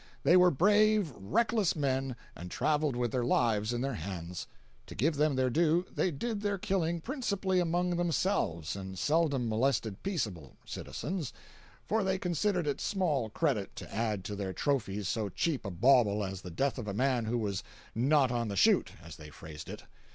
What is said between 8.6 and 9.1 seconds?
and